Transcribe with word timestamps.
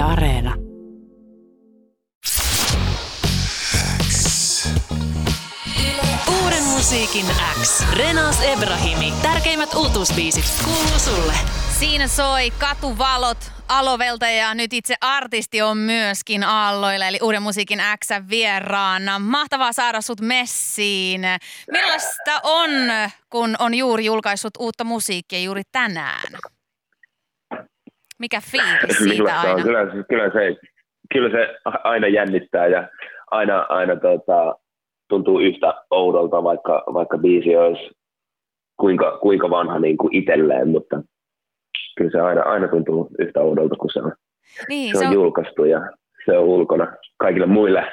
Yle 0.00 0.08
Areena. 0.08 0.54
Uuden 6.42 6.64
musiikin 6.64 7.26
X. 7.62 7.84
Renas 7.92 8.42
Ebrahimi. 8.42 9.12
Tärkeimmät 9.22 9.74
uutuusbiisit 9.74 10.44
kuuluu 10.64 10.98
sulle. 10.98 11.34
Siinä 11.78 12.08
soi 12.08 12.50
Katuvalot 12.50 13.52
Alovelta 13.68 14.26
ja 14.26 14.54
nyt 14.54 14.72
itse 14.72 14.94
artisti 15.00 15.62
on 15.62 15.78
myöskin 15.78 16.44
Aalloilla, 16.44 17.06
eli 17.06 17.18
Uuden 17.22 17.42
musiikin 17.42 17.82
X 18.04 18.08
vieraana. 18.30 19.18
Mahtavaa 19.18 19.72
saada 19.72 20.00
sut 20.00 20.20
messiin. 20.20 21.22
Millaista 21.70 22.40
on, 22.42 22.70
kun 23.30 23.56
on 23.58 23.74
juuri 23.74 24.04
julkaissut 24.04 24.56
uutta 24.58 24.84
musiikkia 24.84 25.40
juuri 25.40 25.62
tänään? 25.72 26.32
Mikä 28.20 28.40
fiilis 28.50 28.98
siitä 29.14 29.40
aina? 29.40 29.54
On? 29.54 29.62
Kyllä, 29.62 29.84
se- 29.92 30.04
kyllä, 30.08 30.30
se, 30.32 30.56
kyllä 31.12 31.30
se 31.30 31.54
aina 31.84 32.08
jännittää 32.08 32.66
ja 32.66 32.88
aina, 33.30 33.66
aina 33.68 33.96
tota, 33.96 34.56
tuntuu 35.08 35.40
yhtä 35.40 35.74
oudolta, 35.90 36.42
vaikka, 36.42 36.84
vaikka 36.94 37.18
biisi 37.18 37.56
olisi 37.56 37.90
kuinka, 38.80 39.18
kuinka 39.18 39.50
vanha 39.50 39.78
niin 39.78 39.96
kuin 39.96 40.14
itselleen, 40.16 40.68
mutta 40.68 41.02
kyllä 41.98 42.10
se 42.10 42.20
aina, 42.20 42.42
aina 42.42 42.68
tuntuu 42.68 43.08
yhtä 43.18 43.40
oudolta, 43.40 43.76
kun 43.76 43.90
se 43.92 44.00
on, 44.02 44.12
Niin, 44.68 44.92
se 44.94 44.98
se 44.98 45.04
on 45.04 45.08
on, 45.08 45.14
julkaistu 45.14 45.64
ja 45.64 45.80
se 46.26 46.38
on 46.38 46.44
ulkona 46.44 46.96
kaikille 47.16 47.46
muille 47.46 47.84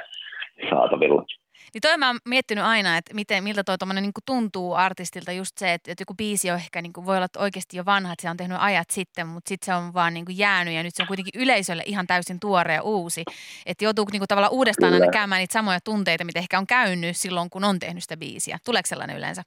saatavilla. 0.70 1.26
Niin 1.74 1.82
toi 1.82 1.98
mä 1.98 2.08
oon 2.08 2.20
miettinyt 2.26 2.64
aina, 2.64 2.98
että 2.98 3.14
miten, 3.14 3.44
miltä 3.44 3.64
toi 3.64 3.78
tommonen 3.78 4.04
niin 4.04 4.12
tuntuu 4.26 4.74
artistilta 4.74 5.32
just 5.32 5.58
se, 5.58 5.74
että, 5.74 5.92
että 5.92 6.02
joku 6.02 6.14
biisi 6.14 6.52
on 6.52 6.58
ehkä 6.58 6.82
niin 6.82 6.94
kuin, 6.94 7.06
voi 7.06 7.18
olla 7.18 7.28
oikeasti 7.38 7.78
jo 7.78 7.86
vanha, 7.86 8.14
että 8.14 8.22
se 8.22 8.30
on 8.30 8.38
tehnyt 8.38 8.58
ajat 8.62 8.90
sitten, 8.90 9.28
mutta 9.28 9.50
sitten 9.50 9.66
se 9.66 9.74
on 9.74 9.94
vaan 9.94 10.14
niin 10.14 10.26
kuin 10.26 10.38
jäänyt 10.38 10.74
ja 10.74 10.84
nyt 10.84 10.96
se 10.96 11.04
on 11.04 11.08
kuitenkin 11.08 11.42
yleisölle 11.42 11.84
ihan 11.86 12.08
täysin 12.08 12.40
tuore 12.40 12.74
ja 12.74 12.82
uusi. 12.82 13.24
Että 13.66 13.84
joutuu 13.84 14.06
niin 14.12 14.20
kuin, 14.20 14.28
tavallaan 14.28 14.54
uudestaan 14.54 14.94
aina 14.94 15.06
Kyllä. 15.06 15.20
käymään 15.20 15.40
niitä 15.40 15.54
samoja 15.54 15.80
tunteita, 15.84 16.26
mitä 16.26 16.40
ehkä 16.40 16.58
on 16.58 16.68
käynyt 16.68 17.18
silloin, 17.18 17.50
kun 17.50 17.64
on 17.64 17.80
tehnyt 17.80 18.04
sitä 18.04 18.18
biisiä. 18.18 18.58
Tuleeko 18.66 18.88
sellainen 18.88 19.18
yleensä? 19.18 19.42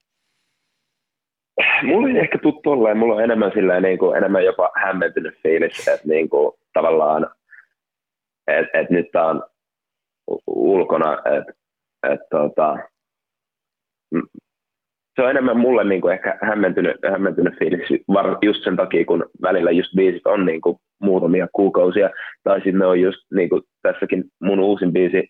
Mulla 1.83 2.09
ei 2.09 2.19
ehkä 2.19 2.39
tuttu 2.39 2.61
tolleen, 2.63 2.99
mulla 2.99 3.15
on 3.15 3.25
enemmän, 3.25 3.53
sillä, 3.55 3.81
niin 3.81 3.99
kuin, 3.99 4.17
enemmän 4.17 4.45
jopa 4.45 4.71
hämmentynyt 4.77 5.35
fiilis, 5.43 5.89
että 5.89 6.09
niin 6.09 6.29
kuin, 6.29 6.53
tavallaan, 6.73 7.31
että 8.47 8.81
et 8.81 8.91
nyt 8.91 9.11
tää 9.13 9.27
on 9.27 9.43
ulkona, 10.47 11.13
että 11.15 11.53
et, 12.03 12.21
tota, 12.31 12.79
m- 14.15 14.41
se 15.17 15.23
on 15.23 15.31
enemmän 15.31 15.57
mulle 15.59 15.85
niin 15.85 16.01
kuin 16.01 16.15
ehkä 16.15 16.39
hämmentynyt, 16.43 16.97
hämmentynyt 17.11 17.59
fiilis 17.59 18.03
var, 18.09 18.39
just 18.43 18.65
sen 18.65 18.77
takia, 18.77 19.05
kun 19.05 19.25
välillä 19.43 19.71
just 19.71 19.95
biisit 19.97 20.27
on 20.27 20.47
niin 20.47 20.61
kuin 20.61 20.77
muutamia 21.01 21.49
kuukausia, 21.53 22.11
tai 22.45 22.59
sitten 22.59 22.79
ne 22.79 22.87
on 22.87 23.01
just 23.01 23.19
niin 23.35 23.49
kuin 23.49 23.63
tässäkin 23.83 24.25
mun 24.43 24.61
uusin 24.61 24.93
biisi 24.93 25.29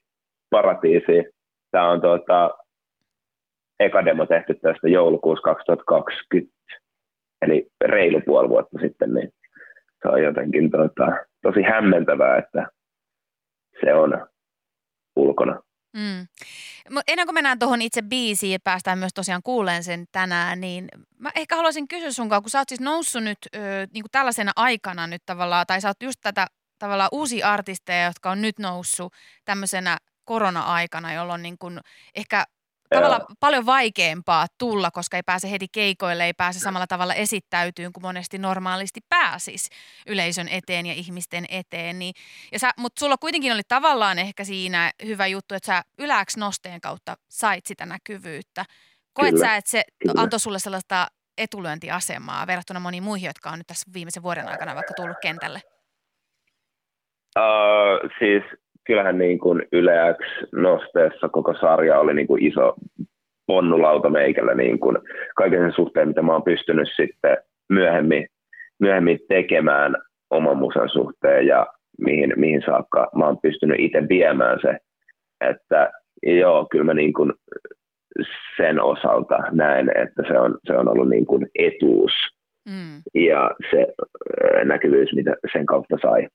Paratiisi. 0.50 1.32
Tämä 1.70 1.90
on 1.90 2.00
tota, 2.00 2.50
eka 3.80 4.04
demo 4.04 4.26
tehty 4.26 4.54
tästä 4.54 4.88
joulukuussa 4.88 5.42
2020, 5.42 6.52
eli 7.42 7.66
reilu 7.84 8.20
puoli 8.26 8.48
vuotta 8.48 8.78
sitten, 8.80 9.14
niin 9.14 9.30
se 10.02 10.08
on 10.08 10.22
jotenkin 10.22 10.70
tota, 10.70 11.12
tosi 11.42 11.62
hämmentävää, 11.62 12.38
että 12.38 12.66
se 13.84 13.94
on 13.94 14.26
ulkona. 15.16 15.60
Mm. 15.92 16.28
Ennen 17.06 17.26
kuin 17.26 17.34
mennään 17.34 17.58
tuohon 17.58 17.82
itse 17.82 18.02
biisiin 18.02 18.52
ja 18.52 18.58
päästään 18.64 18.98
myös 18.98 19.14
tosiaan 19.14 19.42
kuuleen 19.44 19.84
sen 19.84 20.06
tänään, 20.12 20.60
niin 20.60 20.88
mä 21.18 21.30
ehkä 21.34 21.56
haluaisin 21.56 21.88
kysyä 21.88 22.12
sunkaan, 22.12 22.42
kun 22.42 22.50
sä 22.50 22.58
oot 22.58 22.68
siis 22.68 22.80
noussut 22.80 23.22
nyt 23.22 23.38
ö, 23.54 23.58
niin 23.94 24.02
kuin 24.02 24.10
tällaisena 24.10 24.52
aikana 24.56 25.06
nyt 25.06 25.22
tavallaan, 25.26 25.66
tai 25.66 25.80
sä 25.80 25.88
oot 25.88 26.02
just 26.02 26.20
tätä 26.22 26.46
tavallaan 26.78 27.08
uusia 27.12 27.52
artisteja, 27.52 28.06
jotka 28.06 28.30
on 28.30 28.42
nyt 28.42 28.58
noussut 28.58 29.12
tämmöisenä 29.44 29.98
korona-aikana, 30.24 31.12
jolloin 31.12 31.42
niin 31.42 31.58
kuin 31.58 31.80
ehkä 32.14 32.44
tavallaan 32.94 33.26
paljon 33.40 33.66
vaikeampaa 33.66 34.46
tulla, 34.58 34.90
koska 34.90 35.16
ei 35.16 35.22
pääse 35.26 35.50
heti 35.50 35.66
keikoille, 35.72 36.24
ei 36.24 36.32
pääse 36.32 36.60
samalla 36.60 36.86
tavalla 36.86 37.14
esittäytyyn 37.14 37.92
kuin 37.92 38.02
monesti 38.02 38.38
normaalisti 38.38 39.00
pääsis 39.08 39.70
yleisön 40.06 40.48
eteen 40.48 40.86
ja 40.86 40.94
ihmisten 40.94 41.44
eteen. 41.48 41.98
Niin, 41.98 42.14
ja 42.52 42.58
sä, 42.58 42.70
mutta 42.76 43.00
sulla 43.00 43.16
kuitenkin 43.16 43.52
oli 43.52 43.62
tavallaan 43.68 44.18
ehkä 44.18 44.44
siinä 44.44 44.92
hyvä 45.06 45.26
juttu, 45.26 45.54
että 45.54 45.66
sä 45.66 45.82
yläks 45.98 46.36
nosteen 46.36 46.80
kautta 46.80 47.16
sait 47.28 47.66
sitä 47.66 47.86
näkyvyyttä. 47.86 48.64
Koet 49.12 49.30
Kyllä, 49.30 49.46
sä, 49.46 49.56
että 49.56 49.70
se 49.70 49.84
kyllä. 49.98 50.22
antoi 50.22 50.40
sulle 50.40 50.58
sellaista 50.58 51.06
etulyöntiasemaa 51.38 52.46
verrattuna 52.46 52.80
moniin 52.80 53.02
muihin, 53.02 53.26
jotka 53.26 53.50
on 53.50 53.58
nyt 53.58 53.66
tässä 53.66 53.90
viimeisen 53.94 54.22
vuoden 54.22 54.48
aikana 54.48 54.74
vaikka 54.74 54.94
tullut 54.96 55.16
kentälle? 55.22 55.60
Uh, 57.38 58.10
siis 58.18 58.42
kyllähän 58.90 59.18
niin 59.18 59.38
kuin 59.38 59.62
Yle 59.72 59.92
X 60.14 60.50
nosteessa 60.52 61.28
koko 61.28 61.54
sarja 61.54 61.98
oli 62.00 62.14
niin 62.14 62.26
kuin 62.26 62.46
iso 62.46 62.74
ponnulauta 63.46 64.10
meikällä 64.10 64.54
niin 64.54 64.80
kuin 64.80 64.98
kaiken 65.36 65.60
sen 65.60 65.72
suhteen, 65.72 66.08
mitä 66.08 66.22
mä 66.22 66.32
oon 66.32 66.42
pystynyt 66.42 66.88
sitten 66.96 67.36
myöhemmin, 67.68 68.26
myöhemmin 68.80 69.18
tekemään 69.28 69.96
oman 70.30 70.56
musan 70.56 70.88
suhteen 70.88 71.46
ja 71.46 71.66
mihin, 71.98 72.32
mihin 72.36 72.62
saakka 72.66 73.10
mä 73.16 73.26
oon 73.26 73.38
pystynyt 73.42 73.80
itse 73.80 74.08
viemään 74.08 74.58
se, 74.62 74.78
että 75.40 75.90
joo, 76.22 76.66
kyllä 76.70 76.84
mä 76.84 76.94
niin 76.94 77.12
kuin 77.12 77.32
sen 78.56 78.82
osalta 78.82 79.38
näen, 79.50 79.90
että 79.96 80.22
se 80.28 80.38
on, 80.38 80.58
se 80.66 80.76
on 80.76 80.88
ollut 80.88 81.08
niin 81.08 81.26
kuin 81.26 81.46
etuus 81.58 82.12
Mm. 82.68 83.02
ja 83.14 83.50
se 83.70 83.86
näkyvyys, 84.64 85.12
mitä 85.14 85.36
sen 85.52 85.66
kautta 85.66 85.96
sai. 86.02 86.28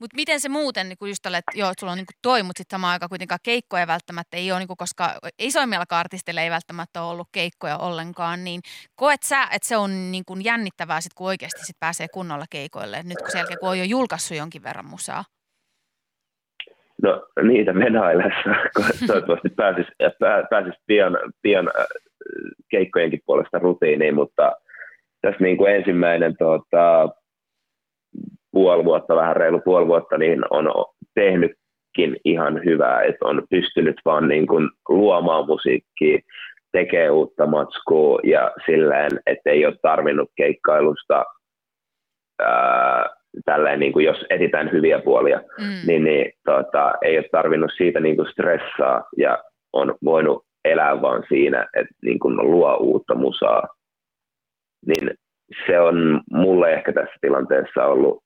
Mutta 0.00 0.16
miten 0.16 0.40
se 0.40 0.48
muuten, 0.48 0.88
niin 0.88 0.98
kun 0.98 1.08
just 1.08 1.26
että 1.26 1.52
joo, 1.54 1.72
sulla 1.80 1.92
on 1.92 1.98
niin 1.98 2.06
toi, 2.22 2.42
mutta 2.42 2.60
sitten 2.60 2.76
samaan 2.76 2.92
aikaan 2.92 3.08
kuitenkaan 3.08 3.38
keikkoja 3.42 3.86
välttämättä 3.86 4.36
ei 4.36 4.52
ole, 4.52 4.58
niin 4.58 4.76
koska 4.76 5.14
isoimmillakaan 5.38 6.00
artisteilla 6.00 6.40
ei 6.40 6.50
välttämättä 6.50 7.02
ole 7.02 7.10
ollut 7.10 7.28
keikkoja 7.32 7.78
ollenkaan, 7.78 8.44
niin 8.44 8.60
koet 8.96 9.22
sä, 9.22 9.42
että 9.42 9.68
se 9.68 9.76
on 9.76 10.12
niin 10.12 10.24
kuin 10.26 10.44
jännittävää 10.44 11.00
sit, 11.00 11.14
kun 11.14 11.26
oikeasti 11.26 11.64
sit 11.64 11.76
pääsee 11.80 12.06
kunnolla 12.14 12.44
keikoille, 12.50 13.02
nyt 13.02 13.18
kun 13.18 13.30
sen 13.30 13.38
jälkeen, 13.38 13.58
kun 13.60 13.68
on 13.68 13.78
jo 13.78 13.84
julkaissut 13.84 14.36
jonkin 14.36 14.62
verran 14.62 14.86
musaa? 14.86 15.24
No 17.02 17.26
niitä 17.42 17.74
venaillessa, 17.74 18.50
kun 18.76 18.84
toivottavasti 19.06 19.48
pääsis, 19.48 19.86
pää, 20.20 20.42
pääsis 20.50 20.74
pian, 20.86 21.18
pian 21.42 21.68
äh, 21.68 21.86
keikkojenkin 22.70 23.20
puolesta 23.26 23.58
rutiiniin, 23.58 24.14
mutta 24.14 24.52
tässä 25.20 25.44
niin 25.44 25.56
kuin 25.56 25.74
ensimmäinen 25.74 26.36
tota, 26.36 27.08
puoli 28.58 28.84
vuotta, 28.84 29.16
vähän 29.16 29.36
reilu 29.36 29.60
puoli 29.64 29.86
vuotta, 29.86 30.18
niin 30.18 30.40
on 30.50 30.66
tehnytkin 31.14 32.16
ihan 32.24 32.60
hyvää, 32.64 33.02
että 33.02 33.26
on 33.26 33.42
pystynyt 33.50 33.96
vaan 34.04 34.28
niin 34.28 34.46
kuin 34.46 34.70
luomaan 34.88 35.46
musiikkia, 35.46 36.18
tekee 36.72 37.10
uutta 37.10 37.46
matskua 37.46 38.20
ja 38.24 38.52
silleen, 38.66 39.10
että 39.26 39.50
ei 39.50 39.66
ole 39.66 39.74
tarvinnut 39.82 40.30
keikkailusta 40.36 41.24
ää, 42.42 43.06
tälleen, 43.44 43.80
niin 43.80 43.92
kuin 43.92 44.04
jos 44.04 44.24
etitään 44.30 44.72
hyviä 44.72 44.98
puolia, 45.04 45.40
Mm. 45.58 45.86
niin, 45.86 46.04
niin 46.04 46.32
tota, 46.44 46.92
ei 47.02 47.18
ole 47.18 47.28
tarvinnut 47.32 47.70
siitä 47.76 48.00
niin 48.00 48.16
kuin 48.16 48.28
stressaa 48.28 49.04
ja 49.16 49.38
on 49.72 49.94
voinut 50.04 50.44
elää 50.64 51.02
vaan 51.02 51.22
siinä, 51.28 51.66
että 51.76 51.94
niin 52.02 52.18
kuin 52.18 52.36
luo 52.36 52.76
uutta 52.76 53.14
musaa. 53.14 53.62
Niin 54.86 55.10
se 55.66 55.80
on 55.80 56.20
mulle 56.32 56.72
ehkä 56.72 56.92
tässä 56.92 57.14
tilanteessa 57.20 57.84
ollut, 57.86 58.22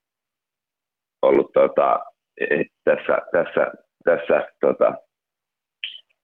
ollut 1.23 1.51
tota, 1.53 1.99
eh, 2.41 2.65
tässä, 2.83 3.17
tässä, 3.31 3.71
tässä 4.05 4.47
tota, 4.61 4.93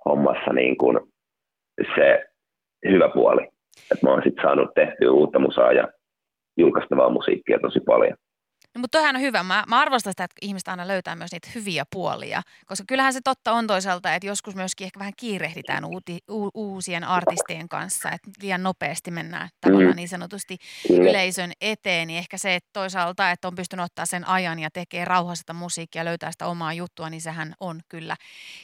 hommassa 0.05 0.53
niin 0.53 0.77
kuin 0.77 0.99
se 1.95 2.25
hyvä 2.89 3.09
puoli. 3.13 3.47
Että 3.91 4.05
mä 4.05 4.11
oon 4.11 4.23
sit 4.23 4.35
saanut 4.41 4.69
tehtyä 4.75 5.11
uutta 5.11 5.39
musaa 5.39 5.73
ja 5.73 5.87
julkaistavaa 6.57 7.09
musiikkia 7.09 7.59
tosi 7.59 7.79
paljon. 7.79 8.17
No, 8.75 8.81
mutta 8.81 8.97
toihan 8.97 9.15
on 9.15 9.21
hyvä. 9.21 9.43
Mä, 9.43 9.63
mä 9.67 9.79
arvostan 9.79 10.13
sitä, 10.13 10.23
että 10.23 10.35
ihmiset 10.41 10.67
aina 10.67 10.87
löytää 10.87 11.15
myös 11.15 11.31
niitä 11.31 11.49
hyviä 11.55 11.83
puolia, 11.91 12.41
koska 12.65 12.83
kyllähän 12.87 13.13
se 13.13 13.19
totta 13.23 13.51
on 13.51 13.67
toisaalta, 13.67 14.13
että 14.15 14.27
joskus 14.27 14.55
myöskin 14.55 14.85
ehkä 14.85 14.99
vähän 14.99 15.13
kiirehditään 15.17 15.85
uuti, 15.85 16.19
u, 16.31 16.49
uusien 16.53 17.03
artistien 17.03 17.69
kanssa, 17.69 18.09
että 18.09 18.29
liian 18.41 18.63
nopeasti 18.63 19.11
mennään 19.11 19.49
tavallaan 19.61 19.89
Mm. 19.89 19.95
niin 19.95 20.09
sanotusti 20.09 20.57
yleisön 20.89 21.51
eteen, 21.61 22.07
niin 22.07 22.17
ehkä 22.17 22.37
se, 22.37 22.55
että 22.55 22.69
toisaalta, 22.73 23.31
että 23.31 23.47
on 23.47 23.55
pystynyt 23.55 23.85
ottaa 23.85 24.05
sen 24.05 24.27
ajan 24.27 24.59
ja 24.59 24.69
tekee 24.71 25.05
rauhassa 25.05 25.53
musiikkia 25.53 25.99
ja 25.99 26.05
löytää 26.05 26.31
sitä 26.31 26.47
omaa 26.47 26.73
juttua, 26.73 27.09
niin 27.09 27.21
sehän 27.21 27.53
on 27.59 27.81
kyllä 27.89 28.15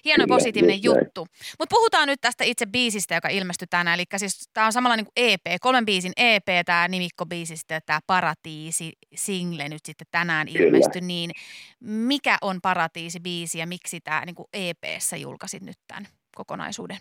hieno 0.05 0.25
positiivinen 0.27 0.83
juttu. 0.83 1.27
Mutta 1.59 1.75
puhutaan 1.75 2.07
nyt 2.07 2.21
tästä 2.21 2.43
itse 2.43 2.65
biisistä, 2.65 3.15
joka 3.15 3.29
ilmestyi 3.29 3.67
tänään. 3.69 3.99
Eli 3.99 4.05
siis 4.17 4.49
tämä 4.53 4.65
on 4.65 4.73
samalla 4.73 4.95
niin 4.95 5.05
kuin 5.05 5.13
EP, 5.15 5.41
kolmen 5.61 5.85
biisin 5.85 6.13
EP, 6.17 6.45
tämä 6.65 6.87
nimikko-biisistä, 6.87 7.81
tämä 7.85 7.99
Paratiisi 8.07 8.93
single 9.15 9.69
nyt 9.69 9.85
sitten 9.85 9.94
tänään 10.11 10.47
Kyllä. 10.47 10.65
ilmestyi. 10.65 11.01
Niin 11.01 11.31
mikä 11.81 12.37
on 12.41 12.57
Paratiisi-biisi 12.61 13.59
ja 13.59 13.67
miksi 13.67 13.99
tämä 14.03 14.25
niin 14.25 14.35
kuin 14.35 14.47
EPssä 14.53 15.17
julkaisit 15.17 15.63
nyt 15.63 15.77
tämän 15.87 16.05
kokonaisuuden? 16.35 16.97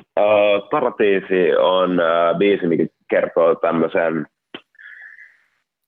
Uh, 0.00 0.68
Paratiisi 0.70 1.56
on 1.58 1.90
uh, 1.90 2.38
biisi, 2.38 2.66
mikä 2.66 2.86
kertoo 3.10 3.54
tämmöisen 3.54 4.26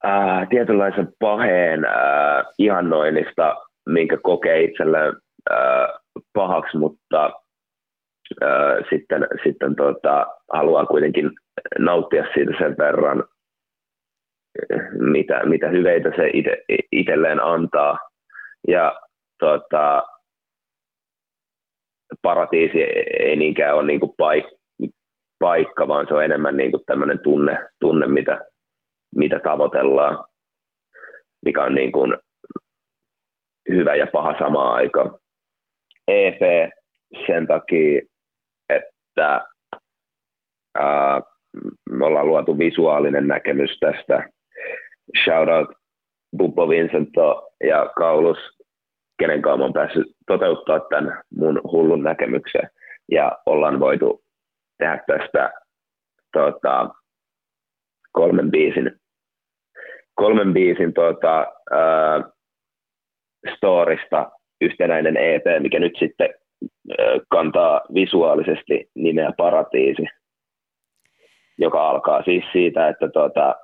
ää, 0.06 0.46
tietynlaisen 0.46 1.08
paheen 1.18 1.84
ää, 1.84 2.44
ihannoinnista, 2.58 3.56
minkä 3.88 4.18
kokee 4.22 4.62
itselleen 4.62 5.14
ää, 5.50 5.88
pahaksi, 6.32 6.76
mutta 6.76 7.30
ää, 8.42 8.76
sitten, 8.90 9.26
sitten 9.44 9.76
tota, 9.76 10.26
haluaa 10.52 10.86
kuitenkin 10.86 11.30
nauttia 11.78 12.24
siitä 12.34 12.52
sen 12.58 12.74
verran, 12.78 13.24
mitä, 14.92 15.46
mitä 15.46 15.68
hyveitä 15.68 16.10
se 16.16 16.30
ite, 16.32 16.64
itselleen 16.92 17.42
antaa. 17.42 17.98
Ja 18.68 19.00
tota, 19.38 20.02
paratiisi 22.22 22.78
ei 23.20 23.36
niinkään 23.36 23.74
ole 23.74 23.86
niin 23.86 24.00
kuin 24.00 24.12
paik- 24.22 24.90
paikka, 25.38 25.88
vaan 25.88 26.06
se 26.08 26.14
on 26.14 26.24
enemmän 26.24 26.56
niin 26.56 26.70
kuin 26.70 26.82
tämmöinen 26.86 27.18
tunne, 27.18 27.68
tunne 27.80 28.06
mitä, 28.06 28.44
mitä 29.16 29.38
tavoitellaan, 29.38 30.24
mikä 31.44 31.62
on 31.62 31.74
niin 31.74 31.92
kuin 31.92 32.16
hyvä 33.68 33.94
ja 33.94 34.06
paha 34.06 34.38
samaan 34.38 34.74
aikaan. 34.74 35.18
EP 36.08 36.70
sen 37.26 37.46
takia, 37.46 38.02
että 38.68 39.46
ää, 40.74 41.20
me 41.90 42.06
ollaan 42.06 42.26
luotu 42.26 42.58
visuaalinen 42.58 43.28
näkemys 43.28 43.78
tästä. 43.80 44.28
Shout 45.24 45.48
out 45.48 45.68
Bubbo 46.36 46.68
Vincento 46.68 47.48
ja 47.64 47.92
Kaulus, 47.96 48.38
kenen 49.18 49.42
kanssa 49.42 49.62
olen 49.62 49.72
päässyt 49.72 50.06
toteuttaa 50.26 50.80
tämän 50.80 51.22
mun 51.36 51.60
hullun 51.72 52.02
näkemyksen. 52.02 52.70
Ja 53.10 53.38
ollaan 53.46 53.80
voitu 53.80 54.24
tehdä 54.78 55.04
tästä 55.06 55.52
tota, 56.32 56.88
kolmen 58.12 58.50
biisin, 58.50 59.00
kolmen 60.14 60.52
biisin 60.52 60.92
tota, 60.92 61.46
ää, 61.70 62.22
storista 63.56 64.30
yhtenäinen 64.60 65.16
EP, 65.16 65.44
mikä 65.60 65.78
nyt 65.78 65.96
sitten 65.98 66.28
ää, 66.98 67.06
kantaa 67.28 67.80
visuaalisesti 67.94 68.90
nimeä 68.94 69.32
Paratiisi, 69.36 70.06
joka 71.58 71.90
alkaa 71.90 72.22
siis 72.22 72.44
siitä, 72.52 72.88
että 72.88 73.08
tota, 73.08 73.54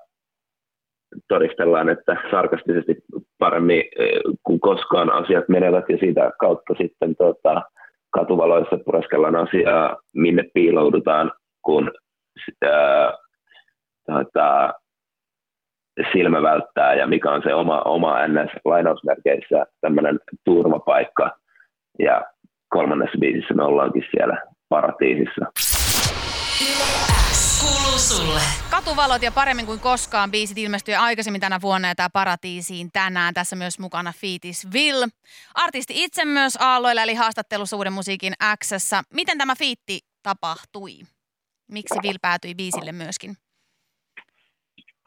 todistellaan, 1.29 1.89
että 1.89 2.17
sarkastisesti 2.31 2.97
paremmin 3.39 3.83
kuin 4.43 4.61
koskaan 4.61 5.13
asiat 5.13 5.49
menevät 5.49 5.85
ja 5.89 5.99
siitä 5.99 6.31
kautta 6.41 6.75
sitten 6.79 7.17
tota, 7.17 7.63
katuvaloissa 8.11 8.79
pureskellaan 8.85 9.37
asiaa, 9.37 9.97
minne 10.15 10.45
piiloudutaan, 10.55 11.33
kun 11.63 11.91
ää, 12.65 13.13
tota, 14.07 14.73
silmä 16.13 16.43
välttää 16.43 16.95
ja 16.95 17.07
mikä 17.07 17.31
on 17.31 17.43
se 17.43 17.55
oma, 17.55 17.83
oma 17.83 18.27
NS-lainausmerkeissä 18.27 19.67
tämmöinen 19.81 20.21
turvapaikka. 20.45 21.31
Ja 21.99 22.23
kolmannessa 22.69 23.19
biisissä 23.19 23.55
me 23.55 23.65
ollaankin 23.65 24.05
siellä 24.11 24.43
paratiisissa. 24.69 25.47
Katuvalot 28.77 29.23
ja 29.23 29.33
paremmin 29.35 29.67
kuin 29.67 29.81
koskaan 29.81 30.31
biisit 30.31 30.59
ilmestyi 30.59 30.95
aikaisemmin 30.95 31.41
tänä 31.41 31.59
vuonna 31.63 31.89
ja 31.89 31.95
tämä 31.95 32.09
Paratiisiin 32.13 32.89
tänään. 32.93 33.35
Tässä 33.35 33.57
myös 33.57 33.79
mukana 33.79 34.13
Fiitis 34.17 34.69
Will. 34.75 35.03
Artisti 35.55 36.05
itse 36.05 36.25
myös 36.25 36.59
aalloilla 36.61 37.03
eli 37.03 37.15
haastattelussa 37.15 37.77
Uuden 37.77 37.93
musiikin 37.93 38.33
x 38.63 38.73
Miten 39.15 39.39
tämä 39.39 39.55
fiitti 39.59 39.99
tapahtui? 40.23 40.93
Miksi 41.73 41.99
Will 42.05 42.17
päätyi 42.23 42.55
biisille 42.55 42.93
myöskin? 42.93 43.31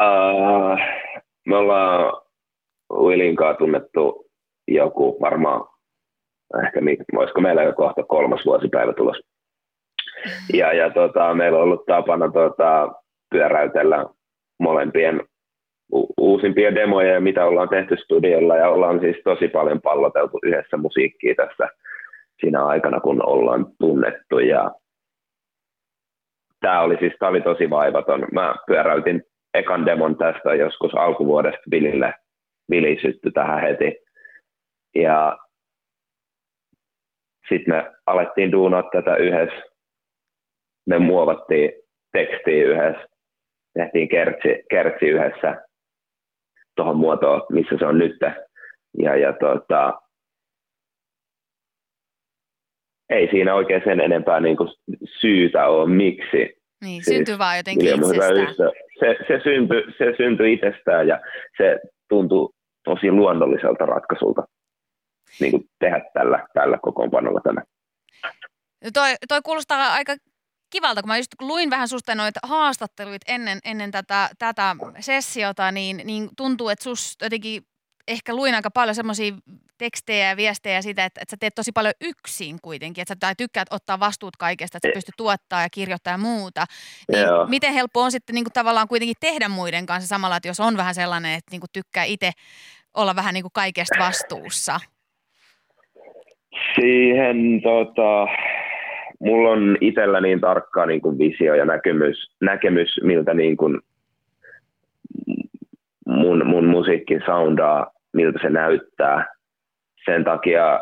Uh, 0.02 0.78
me 1.46 1.58
ollaan 1.58 2.22
Willin 2.94 3.36
kanssa 3.36 3.58
tunnettu 3.58 4.26
joku 4.68 5.18
varmaan, 5.22 5.62
ehkä 6.66 6.80
olisiko 7.18 7.42
meillä 7.42 7.64
jo 7.64 7.74
kohta 7.74 8.04
kolmas 8.04 8.46
vuosipäivä 8.46 8.94
tulossa. 8.94 9.28
Ja, 10.54 10.74
ja 10.74 10.90
tota, 10.94 11.34
meillä 11.34 11.58
on 11.58 11.64
ollut 11.64 11.86
tapana 11.86 12.32
tota, 12.32 13.05
pyöräytellä 13.30 14.06
molempien 14.60 15.22
uusimpia 16.18 16.75
demoja, 16.75 17.22
mitä 17.22 17.45
ollaan 17.45 17.69
tehty 17.69 17.98
studiolla, 17.98 18.57
ja 18.57 18.69
ollaan 18.69 19.00
siis 19.00 19.18
tosi 19.24 19.48
paljon 19.48 19.81
palloteltu 19.81 20.39
yhdessä 20.44 20.77
musiikkia 20.77 21.36
tässä 21.36 21.69
siinä 22.39 22.66
aikana, 22.66 23.00
kun 23.00 23.25
ollaan 23.25 23.66
tunnettu. 23.80 24.39
Ja 24.39 24.72
tämä 26.60 26.81
oli 26.81 26.98
siis 26.98 27.13
tää 27.19 27.30
oli 27.30 27.42
tosi 27.42 27.69
vaivaton. 27.69 28.27
Mä 28.31 28.56
pyöräytin 28.68 29.24
ekan 29.54 29.86
demon 29.86 30.18
tästä 30.18 30.56
joskus 30.56 30.95
alkuvuodesta 30.95 31.62
Vilille. 31.72 32.13
Vili 32.69 32.98
tähän 33.33 33.62
heti. 33.62 33.98
Ja 34.95 35.38
sitten 37.50 37.75
me 37.75 37.92
alettiin 38.06 38.51
duunaa 38.51 38.83
tätä 38.92 39.16
yhdessä. 39.16 39.63
Me 40.86 41.00
muovattiin 41.00 41.72
tekstiä 42.12 42.66
yhdessä. 42.66 43.15
Tehtiin 43.77 44.10
kertsi, 44.10 44.63
kertsi 44.69 45.06
yhdessä 45.06 45.66
tuohon 46.75 46.98
muotoon, 46.98 47.42
missä 47.50 47.75
se 47.80 47.86
on 47.86 47.98
nyt. 47.98 48.18
Ja, 48.98 49.16
ja 49.16 49.33
tota, 49.33 49.94
ei 53.10 53.27
siinä 53.31 53.56
oikein 53.56 53.81
sen 53.86 54.00
enempää 54.00 54.39
niin 54.39 54.57
kuin 54.57 54.69
syytä 55.22 55.68
ole, 55.68 55.89
miksi. 55.89 56.62
Niin, 56.81 57.04
siis, 57.04 57.06
syntyy 57.06 57.38
vaan 57.38 57.57
jotenkin 57.57 57.95
itsestään. 57.95 58.36
Se, 59.00 59.16
se, 59.27 59.39
syntyi, 59.44 59.83
se 59.98 60.13
syntyi 60.18 60.54
itsestään 60.54 61.07
ja 61.07 61.22
se 61.57 61.80
tuntui 62.10 62.50
tosi 62.83 63.12
luonnolliselta 63.12 63.86
ratkaisulta 63.86 64.44
niin 65.39 65.51
kuin 65.51 65.69
tehdä 65.80 66.01
tällä, 66.13 66.48
tällä 66.54 66.77
kokoonpanolla 66.81 67.42
tämä. 67.44 67.62
No 68.83 68.89
toi, 68.94 69.10
toi 69.27 69.39
kuulostaa 69.44 69.94
aika 69.94 70.16
kivalta, 70.75 71.01
kun 71.01 71.07
mä 71.07 71.18
just 71.18 71.31
luin 71.42 71.69
vähän 71.69 71.88
susta 71.88 72.16
noita 72.16 72.39
haastatteluit 72.44 73.22
ennen, 73.27 73.60
ennen 73.66 73.92
tätä, 73.92 74.30
tätä 74.39 74.75
sessiota, 75.00 75.72
niin, 75.72 76.01
niin 76.04 76.30
tuntuu, 76.38 76.69
että 76.69 76.83
sus 76.83 77.16
jotenkin 77.22 77.63
ehkä 78.07 78.36
luin 78.36 78.56
aika 78.56 78.72
paljon 78.72 78.95
semmoisia 78.95 79.33
tekstejä 79.77 80.30
ja 80.30 80.38
viestejä 80.38 80.81
siitä, 80.81 81.06
että, 81.06 81.22
että 81.22 81.31
sä 81.31 81.38
teet 81.39 81.56
tosi 81.56 81.72
paljon 81.72 81.94
yksin 82.01 82.57
kuitenkin, 82.62 83.01
että 83.01 83.13
sä 83.13 83.18
tai 83.19 83.36
tykkäät 83.36 83.68
ottaa 83.72 84.00
vastuut 84.00 84.38
kaikesta, 84.38 84.77
että 84.77 84.88
sä 84.88 84.94
pystyt 84.94 85.16
tuottaa 85.18 85.62
ja 85.62 85.69
kirjoittaa 85.69 86.13
ja 86.13 86.18
muuta. 86.18 86.66
Niin 87.12 87.27
miten 87.48 87.74
helppo 87.74 88.01
on 88.01 88.12
sitten 88.12 88.33
niin 88.33 88.45
kuin 88.45 88.54
tavallaan 88.54 88.88
kuitenkin 88.88 89.16
tehdä 89.19 89.50
muiden 89.50 89.86
kanssa 89.86 90.07
samalla, 90.07 90.38
että 90.38 90.48
jos 90.48 90.60
on 90.60 90.77
vähän 90.77 90.95
sellainen, 90.95 91.33
että 91.33 91.51
niin 91.51 91.62
kuin 91.62 91.69
tykkää 91.74 92.04
itse 92.04 92.31
olla 92.94 93.16
vähän 93.16 93.33
niin 93.33 93.44
kuin 93.44 93.54
kaikesta 93.54 94.00
vastuussa? 94.00 94.79
Siihen 96.75 97.62
tota, 97.63 98.27
mulla 99.19 99.50
on 99.50 99.77
itsellä 99.81 100.22
niin 100.22 100.41
tarkka 100.41 100.86
niin 100.86 101.01
kuin 101.01 101.17
visio 101.17 101.55
ja 101.55 101.65
näkemys, 101.65 102.36
näkemys 102.41 103.00
miltä 103.03 103.34
niin 103.34 103.57
kuin 103.57 103.79
mun, 106.07 106.45
mun 106.45 106.65
musiikki 106.65 107.19
soundaa, 107.25 107.91
miltä 108.13 108.39
se 108.41 108.50
näyttää. 108.50 109.25
Sen 110.05 110.24
takia 110.24 110.79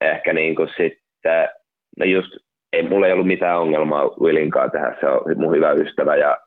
ehkä 0.00 0.32
niin 0.32 0.54
kuin 0.54 0.68
sitten, 0.68 1.48
no 1.98 2.04
just, 2.04 2.36
ei, 2.72 2.82
mulla 2.82 3.06
ei 3.06 3.12
ollut 3.12 3.26
mitään 3.26 3.60
ongelmaa 3.60 4.10
Willinkaan 4.20 4.70
tehdä, 4.70 4.96
se 5.00 5.06
on 5.06 5.20
mun 5.36 5.56
hyvä 5.56 5.72
ystävä 5.72 6.16
ja 6.16 6.38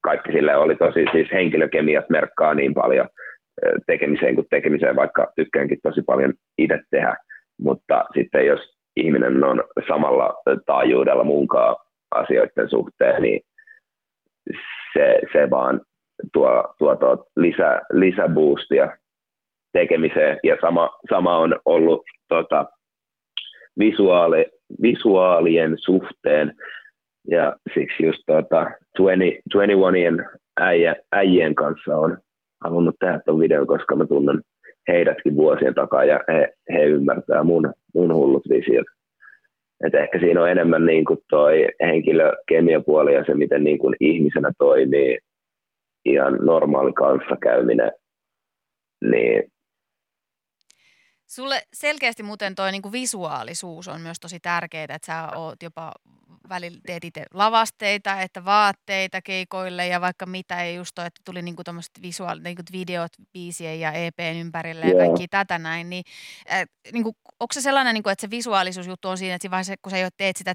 kaikki 0.00 0.32
sille 0.32 0.56
oli 0.56 0.76
tosi, 0.76 1.04
siis 1.12 1.28
henkilökemiat 1.32 2.10
merkkaa 2.10 2.54
niin 2.54 2.74
paljon 2.74 3.08
tekemiseen 3.86 4.34
kuin 4.34 4.46
tekemiseen, 4.50 4.96
vaikka 4.96 5.32
tykkäänkin 5.36 5.78
tosi 5.82 6.02
paljon 6.02 6.32
itse 6.58 6.80
tehdä. 6.90 7.16
Mutta 7.60 8.04
sitten 8.14 8.46
jos 8.46 8.73
ihminen 8.96 9.44
on 9.44 9.64
samalla 9.88 10.34
taajuudella 10.66 11.24
munkaan 11.24 11.76
asioiden 12.10 12.70
suhteen, 12.70 13.22
niin 13.22 13.40
se, 14.92 15.20
se 15.32 15.50
vaan 15.50 15.80
tuo, 16.32 16.74
tuo, 16.78 16.96
tuo 16.96 17.26
lisä, 17.36 17.80
lisäboostia 17.92 18.96
tekemiseen. 19.72 20.40
Ja 20.42 20.56
sama, 20.60 20.90
sama 21.10 21.36
on 21.38 21.60
ollut 21.64 22.02
tota, 22.28 22.66
visuaali, 23.78 24.46
visuaalien 24.82 25.74
suhteen. 25.78 26.52
Ja 27.28 27.56
siksi 27.74 28.06
just 28.06 28.22
tota, 28.26 28.64
20, 28.96 29.24
21 29.52 30.38
äijä, 30.60 30.96
äijien 31.12 31.54
kanssa 31.54 31.96
on 31.96 32.18
halunnut 32.64 32.96
tehdä 33.00 33.20
tuon 33.24 33.40
videon, 33.40 33.66
koska 33.66 33.96
mä 33.96 34.06
tunnen 34.06 34.40
heidätkin 34.88 35.36
vuosien 35.36 35.74
takaa 35.74 36.04
ja 36.04 36.20
he, 36.28 36.52
he 36.72 36.84
ymmärtää 36.84 37.42
mun, 37.42 37.72
mun 37.94 38.14
hullut 38.14 38.42
visiot. 38.50 38.86
Et 39.86 39.94
ehkä 39.94 40.18
siinä 40.18 40.42
on 40.42 40.50
enemmän 40.50 40.86
niin 40.86 41.04
kuin 41.04 41.18
toi 41.30 41.68
henkilökemiapuoli 41.80 43.14
ja 43.14 43.24
se, 43.24 43.34
miten 43.34 43.64
niin 43.64 43.78
kuin 43.78 43.96
ihmisenä 44.00 44.50
toimii 44.58 45.18
ihan 46.04 46.38
normaali 46.42 46.92
kanssakäyminen. 46.92 47.92
Niin 49.10 49.42
Sulle 51.26 51.62
selkeästi 51.72 52.22
muuten 52.22 52.54
toi 52.54 52.72
niinku 52.72 52.92
visuaalisuus 52.92 53.88
on 53.88 54.00
myös 54.00 54.20
tosi 54.20 54.40
tärkeää, 54.40 54.84
että 54.84 55.06
sä 55.06 55.28
oot 55.36 55.62
jopa 55.62 55.92
välillä 56.48 56.80
teet 56.86 57.04
itse 57.04 57.26
lavasteita, 57.34 58.20
että 58.20 58.44
vaatteita 58.44 59.22
keikoille 59.22 59.86
ja 59.86 60.00
vaikka 60.00 60.26
mitä. 60.26 60.54
Ja 60.54 60.70
just 60.70 60.92
toi, 60.94 61.06
että 61.06 61.20
tuli 61.24 61.42
niinku 61.42 61.64
tämmöiset 61.64 62.02
visuaalit, 62.02 62.44
niinku 62.44 62.62
videot 62.72 63.12
biisien 63.32 63.80
ja 63.80 63.92
EPn 63.92 64.36
ympärille 64.40 64.86
ja 64.86 64.92
Joo. 64.92 64.98
kaikki 64.98 65.28
tätä 65.28 65.58
näin. 65.58 65.90
Niin, 65.90 66.04
äh, 66.52 66.64
niinku, 66.92 67.16
onko 67.40 67.52
se 67.52 67.60
sellainen, 67.60 67.94
niinku, 67.94 68.08
että 68.08 68.20
se 68.20 68.30
visuaalisuusjuttu 68.30 69.08
on 69.08 69.18
siinä, 69.18 69.34
että 69.34 69.50
vaiheessa, 69.50 69.74
kun 69.82 69.90
sä 69.90 69.98
jo 69.98 70.08
teet 70.16 70.36
sitä 70.36 70.54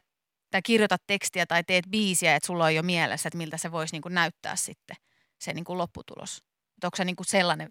tai 0.51 0.61
kirjoitat 0.61 1.01
tekstiä 1.07 1.45
tai 1.45 1.63
teet 1.63 1.85
biisiä, 1.89 2.35
että 2.35 2.47
sulla 2.47 2.65
on 2.65 2.75
jo 2.75 2.83
mielessä, 2.83 3.27
että 3.27 3.37
miltä 3.37 3.57
se 3.57 3.71
voisi 3.71 3.95
niinku 3.95 4.09
näyttää 4.09 4.55
sitten 4.55 4.95
se 5.41 5.53
niinku 5.53 5.77
lopputulos. 5.77 6.37
Että 6.77 6.87
onko 6.87 6.95
se 6.95 7.05
niinku 7.05 7.23
sellainen 7.23 7.69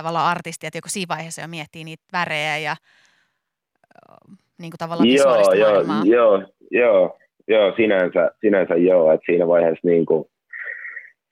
tavallaan 0.00 0.30
artisti, 0.30 0.66
että 0.66 0.78
joko 0.78 0.88
siinä 0.88 1.14
vaiheessa 1.14 1.42
jo 1.42 1.48
miettii 1.48 1.84
niitä 1.84 2.02
värejä 2.12 2.58
ja 2.58 2.70
äh, 2.70 4.36
niinku 4.58 4.76
tavallaan 4.78 5.08
Joo, 5.08 5.54
joo, 5.54 5.72
maailmaa. 5.72 6.02
joo, 6.04 6.42
joo, 6.70 7.18
joo, 7.48 7.72
sinänsä, 7.76 8.30
sinänsä 8.40 8.74
joo, 8.74 9.12
että 9.12 9.26
siinä 9.26 9.46
vaiheessa 9.46 9.88
niin 9.88 10.06
kuin, 10.06 10.24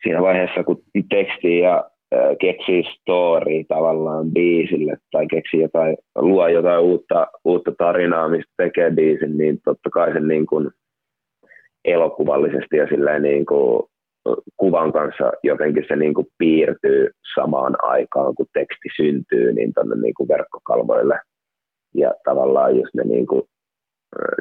siinä 0.03 0.23
vaiheessa 0.23 0.65
kun 0.65 0.83
teksti 1.09 1.59
ja 1.59 1.91
keksii 2.41 2.83
story 3.01 3.65
tavallaan 3.69 4.31
biisille 4.31 4.97
tai 5.11 5.27
keksii 5.27 5.61
jotain, 5.61 5.97
luo 6.15 6.49
jotain 6.49 6.81
uutta, 6.81 7.27
uutta 7.45 7.73
tarinaa, 7.79 8.29
mistä 8.29 8.53
tekee 8.57 8.91
biisin, 8.91 9.39
niin 9.39 9.59
totta 9.65 9.91
kai 9.91 10.13
sen 10.13 10.29
niin 10.29 10.47
kuin 10.47 10.71
elokuvallisesti 11.85 12.77
ja 12.77 12.87
silleen 12.89 13.23
niin 13.23 13.47
kuin 13.47 13.83
kuvan 14.57 14.93
kanssa 14.93 15.33
jotenkin 15.43 15.85
se 15.89 15.97
niin 15.97 16.15
kuin 16.15 16.27
piirtyy 16.39 17.11
samaan 17.35 17.77
aikaan, 17.83 18.35
kun 18.35 18.47
teksti 18.53 18.89
syntyy, 18.97 19.53
niin 19.53 19.75
tuonne 19.75 19.97
niin 19.97 20.15
kuin 20.15 20.29
verkkokalvoille. 20.29 21.21
Ja 21.95 22.15
tavallaan 22.25 22.77
just 22.77 22.95
ne 22.95 23.05
niin 23.05 23.27
kuin, 23.27 23.43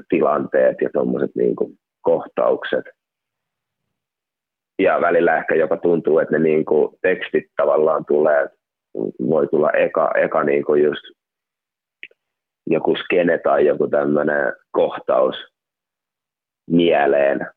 tilanteet 0.10 0.77
ja 0.82 0.89
tuommoiset 0.94 1.32
niin 1.36 1.56
kohtaukset. 2.01 2.86
Ja 4.79 5.01
välillä 5.01 5.38
ehkä 5.38 5.56
jopa 5.56 5.77
tuntuu, 5.77 6.20
että 6.20 6.38
ne 6.38 6.44
niin 6.44 6.65
kuin 6.65 6.96
tekstit 7.01 7.44
tavallaan 7.56 8.06
tulee, 8.06 8.50
voi 9.29 9.48
tulla 9.48 9.72
eka, 9.72 10.12
eka 10.15 10.44
niin 10.44 10.65
kuin 10.65 10.84
just 10.84 11.01
joku 12.67 12.96
skene 12.96 13.38
tai 13.38 13.65
joku 13.65 13.88
tämmöinen 13.88 14.53
kohtaus 14.72 15.36
mieleen, 16.70 17.48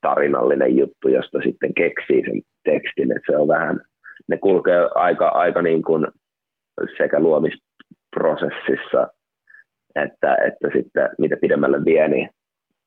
tarinallinen 0.00 0.76
juttu, 0.76 1.08
josta 1.08 1.38
sitten 1.42 1.74
keksii 1.74 2.22
sen 2.24 2.42
tekstin, 2.64 3.12
että 3.16 3.32
se 3.32 3.38
on 3.38 3.48
vähän, 3.48 3.80
ne 4.28 4.38
kulkee 4.38 4.88
aika, 4.94 5.28
aika 5.28 5.62
niin 5.62 5.82
kuin 5.82 6.06
sekä 6.96 7.20
luomisprosessissa 7.20 9.08
että, 9.94 10.34
että 10.34 10.68
sitten 10.72 11.08
mitä 11.18 11.36
pidemmälle 11.40 11.84
vie, 11.84 12.08
niin 12.08 12.30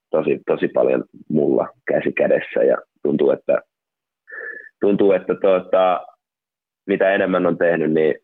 tosi, 0.10 0.40
tosi 0.46 0.68
paljon 0.68 1.04
mulla 1.30 1.68
käsi 1.88 2.12
kädessä 2.12 2.64
ja 2.64 2.78
tuntuu, 3.04 3.32
että, 3.32 3.62
tuntuu, 4.82 5.12
että 5.12 5.36
tuota, 5.42 6.08
mitä 6.88 7.12
enemmän 7.12 7.46
on 7.46 7.58
tehnyt, 7.58 7.92
niin 7.92 8.16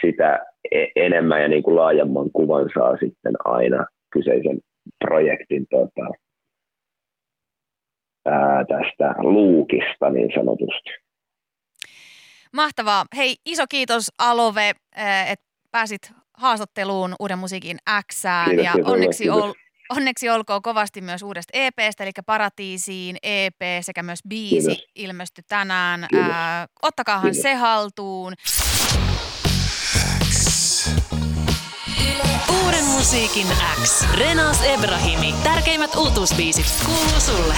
sitä 0.00 0.46
e- 0.70 0.86
enemmän 0.96 1.42
ja 1.42 1.48
niin 1.48 1.62
kuin 1.62 1.76
laajemman 1.76 2.30
kuvan 2.32 2.70
saa 2.74 2.96
sitten 2.96 3.34
aina 3.44 3.86
kyseisen 4.12 4.58
projektin 5.04 5.66
tuota, 5.70 6.10
ää, 8.26 8.64
tästä 8.64 9.14
luukista 9.22 10.10
niin 10.10 10.30
sanotusti. 10.34 10.90
Mahtavaa. 12.52 13.04
Hei, 13.16 13.36
iso 13.46 13.64
kiitos 13.70 14.10
Alove, 14.18 14.70
että 15.26 15.46
pääsit 15.70 16.12
haastatteluun 16.38 17.14
Uuden 17.20 17.38
musiikin 17.38 17.76
Xään 18.12 18.48
Kiitos, 18.48 18.64
ja 18.64 18.72
kiitos, 18.72 18.92
onneksi, 18.92 19.22
kiitos. 19.24 19.42
ol, 19.44 19.52
onneksi 19.90 20.28
olkoon 20.30 20.62
kovasti 20.62 21.00
myös 21.00 21.22
uudesta 21.22 21.50
EPstä, 21.54 22.04
eli 22.04 22.10
Paratiisiin 22.26 23.16
EP 23.22 23.56
sekä 23.80 24.02
myös 24.02 24.18
biisi 24.28 24.66
Kiitos. 24.66 24.84
ilmestyi 24.94 25.44
tänään. 25.48 26.06
Kiitos. 26.10 26.30
Äh, 26.30 26.68
ottakaahan 26.82 27.22
Kiitos. 27.30 27.42
se 27.42 27.54
haltuun. 27.54 28.32
Uuden 32.64 32.84
musiikin 32.84 33.46
X. 33.84 34.06
Renas 34.18 34.62
Ebrahimi. 34.64 35.34
Tärkeimmät 35.44 35.94
uutuusbiisit 35.94 36.66
kuuluu 36.86 37.20
sulle. 37.20 37.54